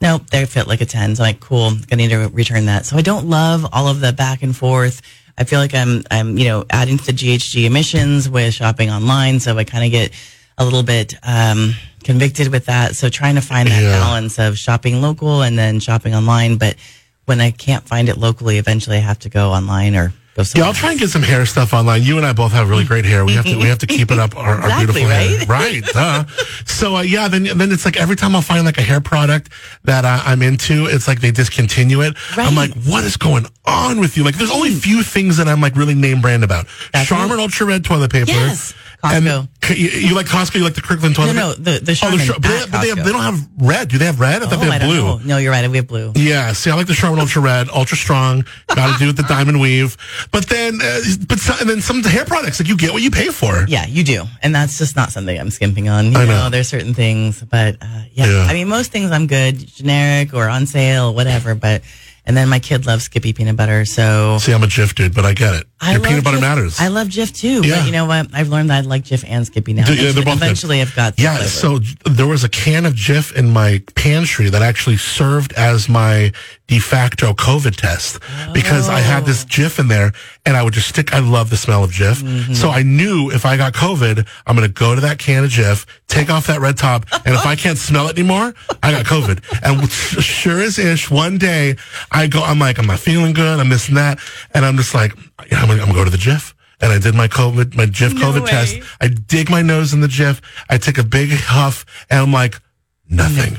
[0.00, 1.16] nope, they fit like a 10.
[1.16, 2.86] So I'm like, cool, gonna need to return that.
[2.86, 5.02] So I don't love all of the back and forth.
[5.36, 9.40] I feel like I'm, I'm, you know, adding to the GHG emissions with shopping online.
[9.40, 10.12] So I kind of get
[10.58, 12.96] a little bit, um, convicted with that.
[12.96, 13.98] So trying to find that Yeah.
[13.98, 16.56] balance of shopping local and then shopping online.
[16.56, 16.76] But
[17.24, 20.64] when I can't find it locally, eventually I have to go online or go Yeah.
[20.64, 22.02] I'll try and get some hair stuff online.
[22.02, 23.24] You and I both have really great hair.
[23.24, 25.82] We have to we have to keep it up our, our Exactly, beautiful hair, right?
[25.82, 25.84] right?
[25.92, 26.24] Duh.
[26.66, 29.50] So uh, yeah, then then it's like every time I'll find like a hair product
[29.84, 32.14] that I, I'm into, it's like they discontinue it.
[32.36, 34.24] I'm like, what is going on with you?
[34.24, 36.66] Like, there's only a few things that I'm like really name brand about.
[36.92, 37.38] That's Charmin.
[37.40, 38.30] Ultra Red toilet paper.
[38.32, 38.74] Yes.
[39.04, 39.76] And Costco.
[39.76, 40.54] you, you like Costco?
[40.56, 42.88] You like the Kirkland toilet No, no, the- the oh, Char- but, they, but they,
[42.88, 43.88] have, they don't have red.
[43.88, 44.42] Do they have red?
[44.42, 44.96] I thought Oh, they have blue.
[45.02, 45.18] know.
[45.24, 45.68] No, you're right.
[45.70, 46.12] We have blue.
[46.16, 48.44] Yeah, see, I like the Charmin Ultra Red, Ultra Strong.
[48.74, 49.96] Got to do with the diamond weave,
[50.32, 53.10] but then, uh, but so, and then some hair products like you get what you
[53.10, 53.64] pay for.
[53.68, 54.24] Yeah, you do.
[54.42, 56.12] And that's just not something I'm skimping on.
[56.12, 56.44] You I know.
[56.44, 56.50] know.
[56.50, 58.26] there's certain things, but uh, yeah.
[58.26, 58.46] Yeah.
[58.48, 61.54] I mean, most things I'm good, generic or on sale, whatever.
[61.54, 61.82] But,
[62.26, 63.84] and then my kid loves Skippy peanut butter.
[63.84, 65.66] So See, I'm a Jif dude, but I get it.
[65.80, 66.40] I Your peanut butter Jif.
[66.40, 66.80] matters.
[66.80, 67.60] I love Jif too.
[67.66, 67.76] Yeah.
[67.80, 68.28] But you know what?
[68.32, 69.88] I've learned that I like Jif and Skippy now.
[69.90, 70.42] Yeah, they're both good.
[70.42, 71.48] Eventually, I've got yeah, flavor.
[71.50, 71.78] so
[72.10, 76.32] there was a can of Jif in my pantry that actually served as my
[76.66, 78.18] de facto COVID test
[78.54, 79.26] because I had Oh.
[79.26, 80.12] this Jif in there
[80.46, 81.14] and I would just stick.
[81.14, 82.22] I love the smell of Jif.
[82.22, 82.52] Mm-hmm.
[82.54, 85.50] So I knew if I got COVID, I'm going to go to that can of
[85.50, 87.06] Jif, take off that red top.
[87.24, 88.52] And if I can't smell it anymore,
[88.82, 89.42] I got COVID.
[89.64, 89.90] And
[90.22, 91.76] sure as ish, one day
[92.10, 93.58] I go, I'm like, I'm not feeling good.
[93.58, 94.18] I'm this and that.
[94.52, 96.52] And I'm just like, I'm going to go to the Jif.
[96.80, 98.50] And I did my COVID, my Jif No COVID way.
[98.50, 98.76] test.
[99.00, 100.42] I dig my nose in the Jif.
[100.68, 102.60] I take a big huff and I'm like,
[103.08, 103.56] nothing,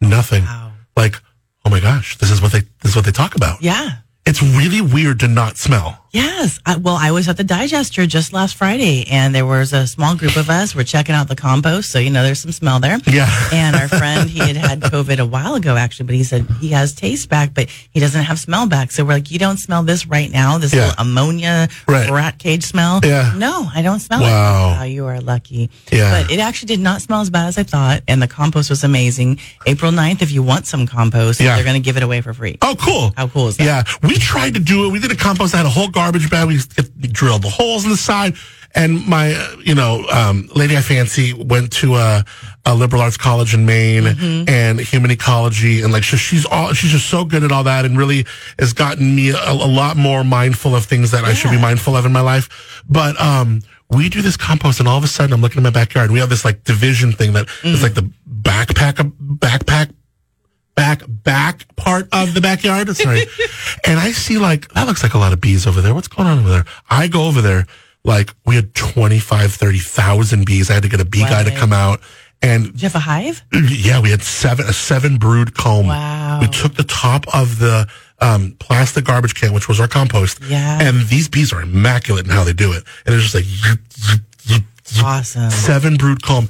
[0.00, 0.44] nothing.
[0.44, 0.72] Wow.
[0.96, 1.16] Like,
[1.66, 3.62] oh my gosh, this is what they, this is what they talk about.
[3.62, 3.98] yeah.
[4.24, 5.98] It's really weird to not smell.
[6.12, 6.60] Yes.
[6.64, 10.14] I, well, I was at the digester just last Friday, and there was a small
[10.14, 10.76] group of us.
[10.76, 12.98] We're checking out the compost, so you know there's some smell there.
[13.06, 13.28] Yeah.
[13.52, 16.68] And our friend, he had had COVID a while ago, actually, but he said he
[16.70, 18.90] has taste back, but he doesn't have smell back.
[18.90, 20.86] So we're like, you don't smell this right now, this Yeah.
[20.88, 22.08] little ammonia Right.
[22.10, 23.00] rat cage smell.
[23.04, 23.34] Yeah.
[23.36, 24.26] No, I don't smell Wow.
[24.26, 24.30] it.
[24.32, 25.70] Wow, ah, you are lucky.
[25.90, 26.10] Yeah.
[26.22, 28.82] But it actually did not smell as bad as I thought, and the compost was
[28.84, 29.38] amazing.
[29.66, 31.54] April 9th, if you want some compost, Yeah.
[31.54, 32.56] they're going to give it away for free.
[32.62, 33.12] Oh, cool.
[33.16, 33.64] How cool is that?
[33.64, 33.82] Yeah.
[34.02, 34.92] We tried to do it.
[34.92, 36.48] We did a compost that had a whole garbage bag.
[36.48, 36.58] We
[37.08, 38.34] drilled the holes in the side.
[38.74, 42.24] And my, uh, you know, um, lady I fancy went to a,
[42.64, 44.48] a liberal arts college in Maine Mm-hmm.
[44.48, 45.82] and human ecology.
[45.82, 48.24] And like, she's all, she's just so good at all that and really
[48.58, 51.96] has gotten me a, a lot more mindful of things that I should be mindful
[51.96, 52.82] of in my life.
[52.88, 55.70] But, um, we do this compost and all of a sudden I'm looking in my
[55.70, 56.10] backyard.
[56.10, 57.82] We have this like division thing that is Mm.
[57.82, 59.92] like the backpack, backpack
[60.74, 62.88] back back part of the backyard.
[62.96, 63.26] Sorry.
[63.86, 65.94] and I see like that looks like a lot of bees over there.
[65.94, 66.64] What's going on over there?
[66.88, 67.66] I go over there
[68.04, 70.70] like we had 25, 30,000 bees.
[70.70, 72.00] I had to get a bee guy to come out.
[72.40, 73.42] And Do you have a hive?
[73.70, 75.86] yeah, we had seven a seven brood comb.
[75.86, 76.40] Wow.
[76.40, 77.86] We took the top of the
[78.18, 80.40] um, plastic garbage can, which was our compost.
[80.48, 80.80] Yeah.
[80.82, 82.82] And these bees are immaculate in how they do it.
[83.06, 85.04] And it's just like zoop, zoop, zoop, zoop.
[85.04, 85.50] Awesome.
[85.50, 86.48] seven brood comb,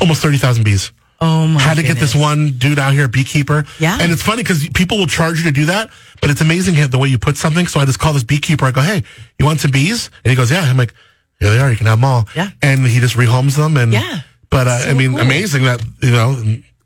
[0.00, 3.64] almost thirty thousand bees Oh my had to get this one dude out here, beekeeper.
[3.78, 3.96] Yeah.
[4.00, 5.88] And it's funny because people will charge you to do that,
[6.20, 7.68] but it's amazing the way you put something.
[7.68, 8.64] So I just call this beekeeper.
[8.64, 9.04] I go, hey,
[9.38, 10.10] you want some bees?
[10.24, 10.62] And he goes, yeah.
[10.62, 10.92] I'm like,
[11.38, 11.70] here they are.
[11.70, 12.28] You can have them all.
[12.34, 12.50] Yeah.
[12.60, 14.20] And he just rehomes them and Yeah.
[14.50, 16.36] But uh, I mean, amazing that you know.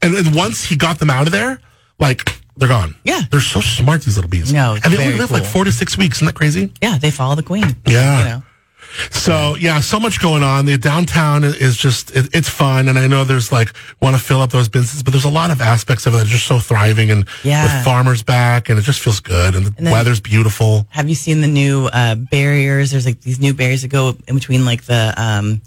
[0.02, 1.58] And, and once he got them out of there,
[1.98, 2.94] like they're gone.
[3.04, 3.22] Yeah.
[3.30, 4.02] they're so smart.
[4.02, 4.52] These little bees.
[4.52, 6.18] No, and they only live like four to six weeks.
[6.18, 6.72] Isn't that crazy?
[6.80, 7.64] Yeah, they follow the queen.
[7.86, 8.18] Yeah.
[8.18, 8.42] You know.
[9.10, 10.66] So yeah, so much going on.
[10.66, 14.40] The downtown is just it, it's fun, and I know there's like want to fill
[14.40, 16.58] up those businesses, but there's a lot of aspects of it that are just so
[16.58, 17.64] thriving, and Yeah.
[17.76, 20.86] with farmers back, and it just feels good, and the then- weather's beautiful.
[20.90, 22.90] Have you seen the new uh, barriers?
[22.90, 25.60] There's like these new barriers that go in between like the um,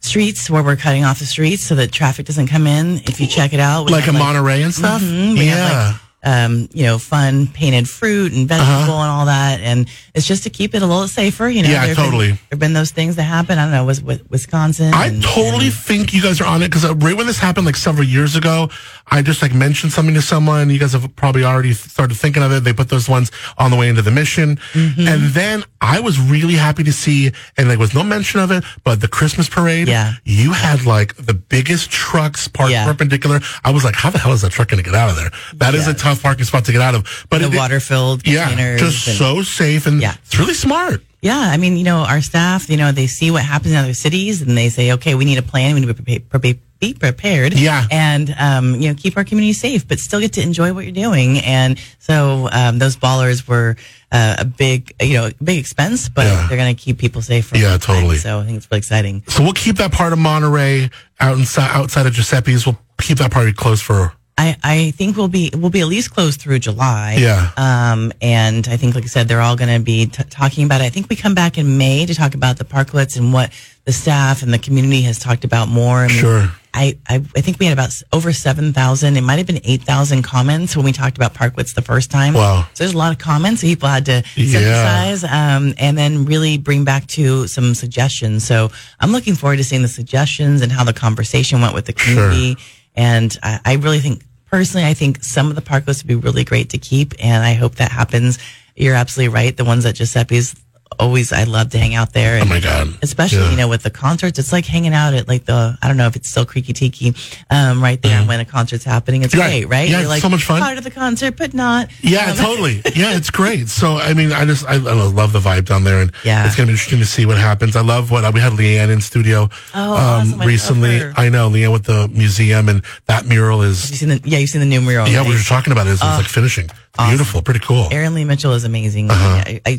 [0.00, 2.96] streets where we're cutting off the streets so that traffic doesn't come in.
[3.04, 5.02] If you check it out, Like a Monterey and stuff.
[5.02, 5.94] Mhm, we yeah.
[6.22, 9.02] Um, you know, fun painted fruit and vegetable Uh-huh.
[9.02, 11.48] and all that, and it's just to keep it a little safer.
[11.48, 12.38] You know, Yeah, There've been- totally.
[12.50, 13.58] There've been those things that happen.
[13.58, 14.92] I don't know, was with Wisconsin.
[14.92, 17.64] I and- totally and- think you guys are on it because right when this happened,
[17.66, 18.68] like several years ago,
[19.12, 20.70] I just like mentioned something to someone.
[20.70, 22.60] You guys have probably already started thinking of it.
[22.64, 25.08] They put those ones on the way into the mission, Mm-hmm.
[25.08, 28.62] and then I was really happy to see, and there was no mention of it,
[28.84, 29.88] but the Christmas parade.
[29.88, 30.12] Yeah.
[30.24, 32.84] you had like the biggest trucks parked Yeah.
[32.86, 33.40] perpendicular.
[33.64, 35.30] I was like, how the hell is that truck going to get out of there?
[35.54, 35.92] That is Yeah.
[35.92, 37.26] a tough parking spot to get out of.
[37.30, 38.80] But the it- water filled yeah, containers.
[38.80, 40.14] just and- so safe and Yeah.
[40.24, 41.02] it's really smart.
[41.22, 43.92] Yeah, I mean, you know, our staff, you know, they see what happens in other
[43.94, 45.74] cities and they say, okay, we need a plan.
[45.74, 47.52] We need to be, be prepared.
[47.54, 47.86] Yeah.
[47.90, 50.92] And, um, you know, keep our community safe, but still get to enjoy what you're
[50.92, 51.38] doing.
[51.40, 53.76] And so, um, those bollards were
[54.10, 56.46] uh, a big, you know, big expense, but Yeah.
[56.48, 57.96] they're going to keep people safe for Yeah, long time.
[57.96, 58.16] totally.
[58.16, 59.22] So I think it's really exciting.
[59.28, 60.90] So we'll keep that part of Monterey
[61.20, 62.66] out inside, outside of Giuseppe's.
[62.66, 66.12] We'll keep that part closed for I, I think we'll be we'll be at least
[66.14, 67.16] closed through July.
[67.18, 67.50] Yeah.
[67.58, 70.80] Um, and I think, like I said, they're all going to be t- talking about
[70.80, 70.84] it.
[70.84, 73.52] I think we come back in May to talk about the parklets and what
[73.84, 75.98] the staff and the community has talked about more.
[75.98, 76.50] I mean, Sure.
[76.72, 79.16] I, I I think we had about over seven thousand.
[79.16, 82.34] It might have been eight thousand comments when we talked about parklets the first time.
[82.34, 82.62] Wow.
[82.74, 83.62] So there's a lot of comments.
[83.62, 84.46] People had to Yeah.
[84.52, 88.44] synthesize um, and then really bring back to some suggestions.
[88.44, 91.92] So I'm looking forward to seeing the suggestions and how the conversation went with the
[91.92, 92.56] community.
[92.94, 96.44] And I, I really think, personally, I think some of the parklets would be really
[96.44, 97.14] great to keep.
[97.22, 98.38] And I hope that happens.
[98.76, 99.56] You're absolutely right.
[99.56, 100.54] The ones at Giuseppe's,
[100.98, 102.36] always, I love to hang out there.
[102.36, 102.88] Oh And my God.
[103.02, 103.50] Especially, Yeah.
[103.50, 106.06] you know, with the concerts, it's like hanging out at like the, I don't know
[106.06, 107.14] if it's still Creaky Tiki,
[107.50, 109.22] um, right there when a concert's happening.
[109.22, 109.40] It's Mm-hmm.
[109.48, 109.88] Great, right?
[109.88, 110.60] Yeah, You're like so much fun.
[110.60, 111.88] part of the concert, but not.
[112.02, 112.82] Yeah, Um, totally.
[112.94, 113.68] Yeah, it's great.
[113.68, 116.44] So, I mean, I just, I, I love the vibe down there, and Yeah.
[116.46, 117.76] it's going to be interesting to see what happens.
[117.76, 120.40] I love what we had Leanne in studio Oh, awesome.
[120.40, 120.98] Recently.
[120.98, 121.14] her.
[121.16, 123.90] I know Leanne with the museum, and that mural is.
[123.90, 125.08] You seen the, yeah, you've seen the new mural.
[125.08, 125.28] yeah, right?
[125.28, 125.90] we were talking about it.
[125.92, 126.66] It's, it's like finishing.
[126.66, 127.88] It's beautiful, pretty cool.
[127.92, 129.10] Erin Lee Mitchell is amazing.
[129.10, 129.44] Uh-huh.
[129.46, 129.78] I, I,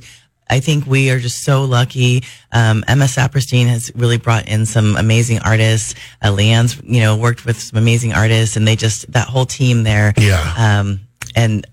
[0.51, 2.23] I think we are just so lucky.
[2.51, 5.95] Um, Emma Saperstein has really brought in some amazing artists.
[6.21, 9.83] Uh, Leanne's, you know, worked with some amazing artists and they just, that whole team
[9.83, 10.13] there.
[10.17, 10.53] Yeah.
[10.57, 10.99] Um,
[11.35, 11.65] and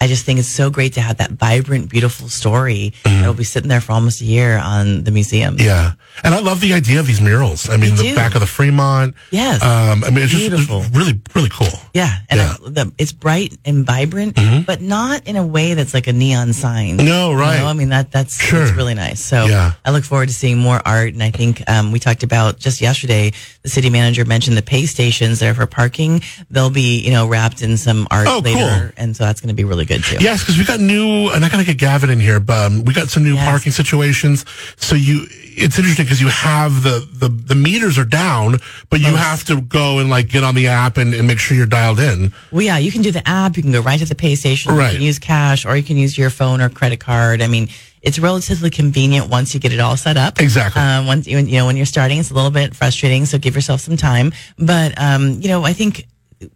[0.00, 3.68] I just think it's so great to have that vibrant, beautiful story that'll be sitting
[3.68, 5.56] there for almost a year on the museum.
[5.56, 5.64] Mm-hmm.
[5.66, 5.92] Yeah.
[6.22, 7.70] And I love the idea of these murals.
[7.70, 9.14] I mean, Me the back of the Fremont.
[9.30, 9.62] Yes.
[9.62, 11.68] Um, I mean, it's just it's really, really cool.
[11.94, 12.48] Yeah, and Yeah.
[12.48, 12.66] Mm-hmm.
[12.66, 16.52] I- the, it's bright and vibrant, but not in a way that's like a neon
[16.52, 16.96] sign.
[16.98, 17.60] No, You right.
[17.60, 18.60] know, I mean that that's Sure.
[18.64, 19.24] that's really nice.
[19.24, 19.72] So Yeah.
[19.84, 21.14] I look forward to seeing more art.
[21.14, 23.32] And I think um, we talked about just yesterday.
[23.62, 26.20] The city manager mentioned the pay stations there for parking.
[26.50, 28.90] They'll be you know wrapped in some art Oh, later, cool.
[28.98, 30.16] and so that's going to be really good too.
[30.20, 32.92] Yes, because we got new, and I gotta get Gavin in here, but um, we
[32.94, 33.44] got some new Yes.
[33.48, 34.44] parking situations.
[34.76, 38.58] So you, it's interesting because you have the, the the meters are down,
[38.90, 39.18] but you Yes.
[39.24, 42.00] have to go and like get on the app and, and make sure you're dialed
[42.00, 42.32] in.
[42.50, 43.56] Well, yeah, you can do the app.
[43.56, 44.74] You can go right to the pay station.
[44.74, 44.92] Right.
[44.92, 47.40] You can use cash, or you can use your phone or credit card.
[47.42, 47.68] I mean,
[48.02, 50.40] it's relatively convenient once you get it all set up.
[50.40, 50.82] Exactly.
[50.82, 53.24] Um, once you, you know when you're starting, it's a little bit frustrating.
[53.24, 54.32] So give yourself some time.
[54.58, 56.06] But um, you know, I think.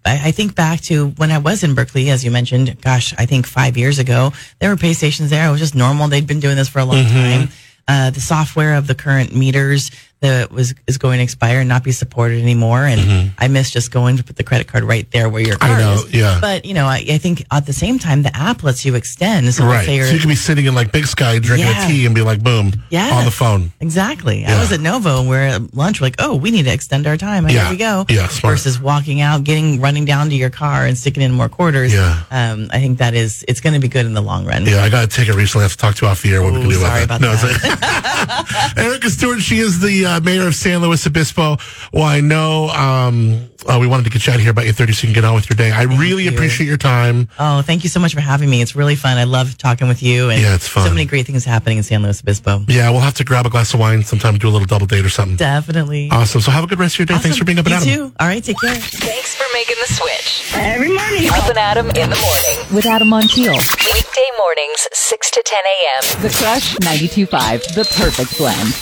[0.05, 3.27] I I think back to when I was in Berkeley, as you mentioned, gosh, I
[3.27, 5.49] think five years ago, there were pay stations there.
[5.49, 6.09] It was just normal.
[6.09, 7.15] They'd been doing this for a long Mm-hmm.
[7.47, 7.49] time.
[7.91, 11.85] Uh, the software of the current meters that was is going to expire and not
[11.85, 12.85] be supported anymore.
[12.85, 15.65] And I miss just going to put the credit card right there where your Mm-hmm.
[15.65, 16.13] I card know, is.
[16.15, 16.39] yeah.
[16.41, 19.53] But you know, I, I think at the same time, the app lets you extend.
[19.55, 19.85] So right.
[19.87, 21.85] So you can be sitting in like Big Sky drinking Yeah.
[21.85, 23.13] a tea and be like, boom, Yes.
[23.13, 23.73] on the phone.
[23.81, 24.43] Exactly.
[24.43, 24.57] Yeah.
[24.57, 26.01] I was at Novo and we're at lunch.
[26.01, 27.45] We're like, oh, we need to extend our time.
[27.45, 27.65] And Yeah.
[27.65, 28.07] Here we go.
[28.09, 28.55] Yeah, smart.
[28.55, 31.93] Versus walking out, getting running down to your car and sticking in more quarters.
[31.93, 32.23] Yeah.
[32.31, 34.67] Um, I think that is it's going to be good in the long run.
[34.67, 35.63] Yeah, I got a ticket recently.
[35.63, 37.05] I have to talk to you off the air what we can Ooh, do sorry
[37.05, 37.51] about about that.
[37.51, 41.57] it's like- Erica Stewart, she is the uh, mayor of San Luis Obispo.
[41.93, 44.77] Well, I know um, uh, we wanted to get you out of here about 8.30
[44.77, 45.71] so you can get on with your day.
[45.71, 46.31] I really you.
[46.31, 47.29] appreciate your time.
[47.39, 48.63] Oh, thank you so much for having me.
[48.63, 49.17] It's really fun.
[49.19, 50.31] I love talking with you.
[50.31, 50.87] And Yeah, it's fun.
[50.87, 52.65] So many great things happening in San Luis Obispo.
[52.69, 54.87] Yeah, we'll have to grab a glass of wine sometime to do a little double
[54.87, 55.37] date or something.
[55.37, 56.09] Definitely.
[56.11, 56.41] Awesome.
[56.41, 57.19] So have a good rest of your day.
[57.19, 58.09] Thanks for being up and you at 'em.
[58.11, 58.15] too.
[58.19, 58.43] All right.
[58.43, 58.75] Take care.
[58.75, 60.53] Thanks for making the switch.
[60.55, 61.29] Every morning.
[61.31, 62.75] Up and Adam in the morning.
[62.75, 63.55] With Adam Montiel.
[63.93, 66.23] Weekday mornings, 6 to 10 a.m.
[66.23, 67.75] The Crush 92.5.
[67.75, 68.75] The perfect blend.